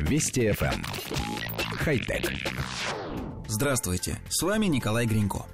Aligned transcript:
Вести 0.00 0.48
FM. 0.48 0.74
Эм. 0.74 0.84
Хай-тек. 1.78 2.32
Здравствуйте, 3.46 4.18
с 4.28 4.42
вами 4.42 4.66
Николай 4.66 5.06
Гринько. 5.06 5.46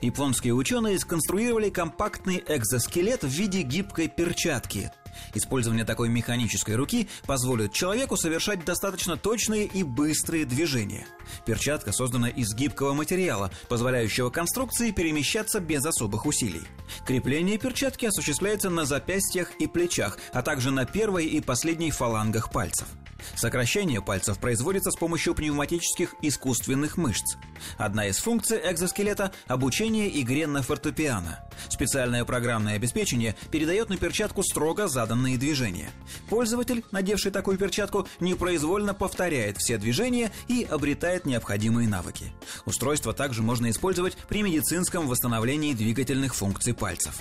Японские 0.00 0.54
ученые 0.54 0.98
сконструировали 0.98 1.70
компактный 1.70 2.42
экзоскелет 2.46 3.22
в 3.22 3.28
виде 3.28 3.62
гибкой 3.62 4.08
перчатки. 4.08 4.90
Использование 5.34 5.84
такой 5.84 6.08
механической 6.08 6.76
руки 6.76 7.08
позволит 7.26 7.72
человеку 7.72 8.16
совершать 8.16 8.64
достаточно 8.64 9.16
точные 9.16 9.66
и 9.66 9.82
быстрые 9.82 10.44
движения. 10.44 11.06
Перчатка 11.44 11.92
создана 11.92 12.28
из 12.28 12.54
гибкого 12.54 12.94
материала, 12.94 13.50
позволяющего 13.68 14.30
конструкции 14.30 14.90
перемещаться 14.90 15.60
без 15.60 15.84
особых 15.84 16.26
усилий. 16.26 16.62
Крепление 17.06 17.58
перчатки 17.58 18.06
осуществляется 18.06 18.70
на 18.70 18.84
запястьях 18.84 19.52
и 19.58 19.66
плечах, 19.66 20.18
а 20.32 20.42
также 20.42 20.70
на 20.70 20.84
первой 20.84 21.26
и 21.26 21.40
последней 21.40 21.90
фалангах 21.90 22.50
пальцев. 22.50 22.86
Сокращение 23.34 24.00
пальцев 24.00 24.38
производится 24.38 24.90
с 24.90 24.96
помощью 24.96 25.34
пневматических 25.34 26.14
искусственных 26.22 26.96
мышц. 26.96 27.36
Одна 27.78 28.06
из 28.06 28.18
функций 28.18 28.60
экзоскелета– 28.62 29.32
обучение 29.46 30.20
игре 30.20 30.46
на 30.46 30.62
фортепиано. 30.62 31.40
Специальное 31.68 32.24
программное 32.24 32.76
обеспечение 32.76 33.34
передает 33.50 33.88
на 33.88 33.96
перчатку 33.96 34.42
строго 34.42 34.88
заданные 35.06 35.38
движения. 35.38 35.90
Пользователь, 36.28 36.84
надевший 36.90 37.30
такую 37.30 37.58
перчатку, 37.58 38.08
непроизвольно 38.18 38.92
повторяет 38.92 39.56
все 39.58 39.78
движения 39.78 40.32
и 40.48 40.66
обретает 40.68 41.26
необходимые 41.26 41.88
навыки. 41.88 42.32
Устройство 42.64 43.12
также 43.12 43.42
можно 43.42 43.70
использовать 43.70 44.16
при 44.28 44.42
медицинском 44.42 45.06
восстановлении 45.06 45.74
двигательных 45.74 46.34
функций 46.34 46.74
пальцев. 46.74 47.20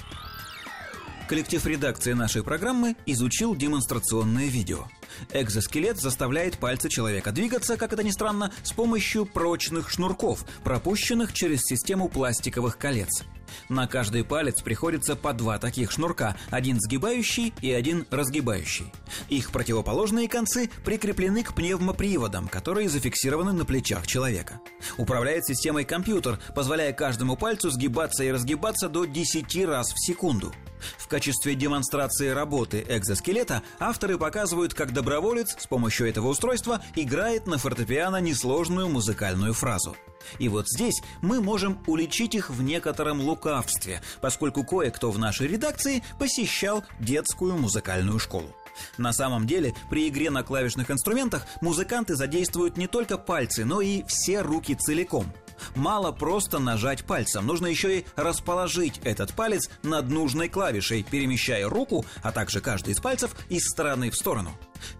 Коллектив 1.29 1.63
редакции 1.65 2.13
нашей 2.13 2.43
программы 2.43 2.95
изучил 3.05 3.55
демонстрационное 3.55 4.47
видео. 4.47 4.85
Экзоскелет 5.31 5.97
заставляет 5.99 6.57
пальцы 6.57 6.89
человека 6.89 7.31
двигаться, 7.31 7.77
как 7.77 7.93
это 7.93 8.03
ни 8.03 8.11
странно, 8.11 8.51
с 8.63 8.71
помощью 8.71 9.25
прочных 9.25 9.89
шнурков, 9.89 10.45
пропущенных 10.63 11.33
через 11.33 11.61
систему 11.61 12.09
пластиковых 12.09 12.77
колец. 12.77 13.23
На 13.69 13.87
каждый 13.87 14.23
палец 14.23 14.61
приходится 14.61 15.15
по 15.15 15.33
два 15.33 15.57
таких 15.57 15.91
шнурка, 15.91 16.35
один 16.49 16.79
сгибающий 16.79 17.53
и 17.61 17.71
один 17.71 18.05
разгибающий. 18.11 18.91
Их 19.29 19.51
противоположные 19.51 20.27
концы 20.27 20.69
прикреплены 20.83 21.43
к 21.43 21.53
пневмоприводам, 21.53 22.47
которые 22.47 22.89
зафиксированы 22.89 23.53
на 23.53 23.65
плечах 23.65 24.07
человека. 24.07 24.59
Управляет 24.97 25.45
системой 25.45 25.85
компьютер, 25.85 26.39
позволяя 26.53 26.93
каждому 26.93 27.35
пальцу 27.35 27.69
сгибаться 27.69 28.23
и 28.23 28.31
разгибаться 28.31 28.89
до 28.89 29.05
10 29.05 29.65
раз 29.65 29.93
в 29.93 30.05
секунду. 30.05 30.53
В 30.97 31.07
качестве 31.07 31.55
демонстрации 31.55 32.29
работы 32.29 32.85
экзоскелета 32.87 33.63
авторы 33.79 34.17
показывают, 34.17 34.73
как 34.73 34.93
доброволец 34.93 35.55
с 35.57 35.67
помощью 35.67 36.07
этого 36.09 36.27
устройства 36.27 36.81
играет 36.95 37.47
на 37.47 37.57
фортепиано 37.57 38.17
несложную 38.21 38.89
музыкальную 38.89 39.53
фразу. 39.53 39.95
И 40.39 40.49
вот 40.49 40.67
здесь 40.67 41.01
мы 41.21 41.41
можем 41.41 41.83
уличить 41.87 42.35
их 42.35 42.49
в 42.49 42.61
некотором 42.61 43.21
лукавстве, 43.21 44.01
поскольку 44.21 44.63
кое-кто 44.63 45.11
в 45.11 45.19
нашей 45.19 45.47
редакции 45.47 46.03
посещал 46.19 46.83
детскую 46.99 47.57
музыкальную 47.57 48.19
школу. 48.19 48.49
На 48.97 49.13
самом 49.13 49.47
деле, 49.47 49.73
при 49.89 50.09
игре 50.09 50.29
на 50.29 50.43
клавишных 50.43 50.91
инструментах 50.91 51.45
музыканты 51.61 52.15
задействуют 52.15 52.77
не 52.77 52.87
только 52.87 53.17
пальцы, 53.17 53.63
но 53.65 53.81
и 53.81 54.03
все 54.03 54.41
руки 54.41 54.75
целиком– 54.75 55.31
Мало 55.75 56.11
просто 56.11 56.59
нажать 56.59 57.05
пальцем, 57.05 57.45
нужно 57.47 57.67
еще 57.67 57.99
и 57.99 58.05
расположить 58.15 58.99
этот 59.03 59.33
палец 59.33 59.69
над 59.83 60.09
нужной 60.09 60.49
клавишей, 60.49 61.03
перемещая 61.03 61.67
руку, 61.67 62.05
а 62.21 62.31
также 62.31 62.61
каждый 62.61 62.93
из 62.93 62.99
пальцев 62.99 63.35
из 63.49 63.65
стороны 63.67 64.09
в 64.11 64.15
сторону. 64.15 64.51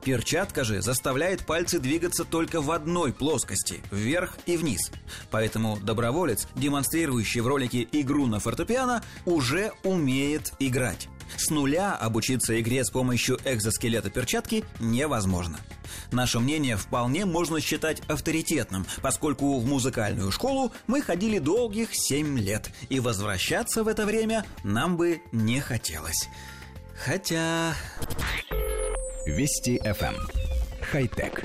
Перчатка 0.03 0.63
же 0.63 0.81
заставляет 0.81 1.45
пальцы 1.45 1.79
двигаться 1.79 2.23
только 2.23 2.61
в 2.61 2.71
одной 2.71 3.13
плоскости, 3.13 3.83
вверх 3.91 4.37
и 4.45 4.57
вниз. 4.57 4.91
Поэтому 5.31 5.77
доброволец, 5.77 6.47
демонстрирующий 6.55 7.41
в 7.41 7.47
ролике 7.47 7.87
игру 7.91 8.25
на 8.25 8.39
фортепиано, 8.39 9.03
уже 9.25 9.73
умеет 9.83 10.53
играть. 10.59 11.07
С 11.37 11.49
нуля 11.49 11.95
обучиться 11.95 12.59
игре 12.59 12.83
с 12.83 12.89
помощью 12.89 13.39
экзоскелета 13.45 14.09
перчатки 14.09 14.63
невозможно. 14.79 15.59
Наше 16.11 16.39
мнение 16.39 16.77
вполне 16.77 17.25
можно 17.25 17.59
считать 17.59 18.01
авторитетным, 18.07 18.85
поскольку 19.01 19.59
в 19.59 19.65
музыкальную 19.65 20.31
школу 20.31 20.71
мы 20.87 21.01
ходили 21.01 21.39
долгих 21.39 21.89
7 21.91 22.39
лет, 22.39 22.69
и 22.89 22.99
возвращаться 22.99 23.83
в 23.83 23.87
это 23.87 24.05
время 24.05 24.45
нам 24.63 24.97
бы 24.97 25.21
не 25.31 25.59
хотелось. 25.59 26.29
Хотя... 26.95 27.73
Вести 29.25 29.77
FM. 29.83 30.15
Эм. 30.15 30.27
Хай-тек. 30.91 31.43